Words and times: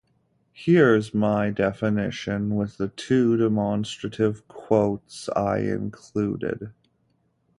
Here’s 0.51 1.13
my 1.13 1.51
definition, 1.51 2.55
with 2.55 2.77
the 2.79 2.87
two 2.87 3.37
demonstrative 3.37 4.47
quotes 4.47 5.29
I 5.35 5.59
included. 5.59 6.71